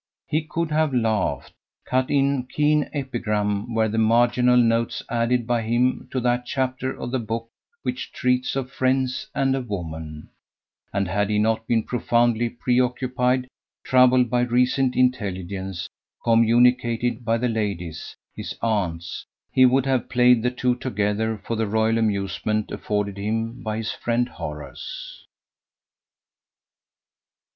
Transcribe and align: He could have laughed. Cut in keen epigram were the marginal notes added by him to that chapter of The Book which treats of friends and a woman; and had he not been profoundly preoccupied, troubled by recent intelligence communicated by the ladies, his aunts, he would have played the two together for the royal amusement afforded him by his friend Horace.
He 0.25 0.41
could 0.41 0.71
have 0.71 0.95
laughed. 0.95 1.53
Cut 1.85 2.09
in 2.09 2.47
keen 2.47 2.89
epigram 2.91 3.71
were 3.75 3.87
the 3.87 3.99
marginal 3.99 4.57
notes 4.57 5.03
added 5.11 5.45
by 5.45 5.61
him 5.61 6.07
to 6.09 6.19
that 6.21 6.43
chapter 6.47 6.91
of 6.97 7.11
The 7.11 7.19
Book 7.19 7.49
which 7.83 8.11
treats 8.11 8.55
of 8.55 8.71
friends 8.71 9.27
and 9.35 9.55
a 9.55 9.61
woman; 9.61 10.29
and 10.91 11.07
had 11.07 11.29
he 11.29 11.37
not 11.37 11.67
been 11.67 11.83
profoundly 11.83 12.49
preoccupied, 12.49 13.47
troubled 13.83 14.27
by 14.31 14.39
recent 14.41 14.95
intelligence 14.95 15.87
communicated 16.23 17.23
by 17.23 17.37
the 17.37 17.47
ladies, 17.47 18.15
his 18.35 18.55
aunts, 18.59 19.27
he 19.51 19.67
would 19.67 19.85
have 19.85 20.09
played 20.09 20.41
the 20.41 20.49
two 20.49 20.73
together 20.77 21.37
for 21.37 21.55
the 21.55 21.67
royal 21.67 21.99
amusement 21.99 22.71
afforded 22.71 23.17
him 23.19 23.61
by 23.61 23.77
his 23.77 23.91
friend 23.91 24.29
Horace. 24.29 25.27